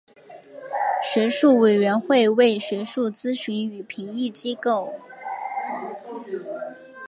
[1.03, 4.91] 学术委员会为学术咨询与评议机构。